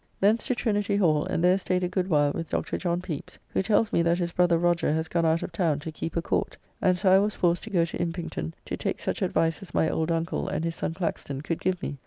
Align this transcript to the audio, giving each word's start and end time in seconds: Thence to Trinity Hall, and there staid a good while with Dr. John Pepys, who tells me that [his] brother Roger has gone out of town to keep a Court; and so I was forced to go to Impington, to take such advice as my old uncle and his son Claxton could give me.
Thence 0.19 0.47
to 0.47 0.55
Trinity 0.55 0.95
Hall, 0.97 1.25
and 1.27 1.43
there 1.43 1.59
staid 1.59 1.83
a 1.83 1.87
good 1.87 2.09
while 2.09 2.31
with 2.33 2.49
Dr. 2.49 2.75
John 2.79 3.01
Pepys, 3.01 3.37
who 3.49 3.61
tells 3.61 3.93
me 3.93 4.01
that 4.01 4.17
[his] 4.17 4.31
brother 4.31 4.57
Roger 4.57 4.91
has 4.91 5.07
gone 5.07 5.27
out 5.27 5.43
of 5.43 5.51
town 5.51 5.77
to 5.77 5.91
keep 5.91 6.17
a 6.17 6.23
Court; 6.23 6.57
and 6.81 6.97
so 6.97 7.11
I 7.11 7.19
was 7.19 7.35
forced 7.35 7.61
to 7.65 7.69
go 7.69 7.85
to 7.85 8.01
Impington, 8.01 8.55
to 8.65 8.75
take 8.75 8.99
such 8.99 9.21
advice 9.21 9.61
as 9.61 9.75
my 9.75 9.87
old 9.87 10.11
uncle 10.11 10.47
and 10.47 10.65
his 10.65 10.73
son 10.73 10.95
Claxton 10.95 11.41
could 11.41 11.59
give 11.61 11.83
me. 11.83 11.99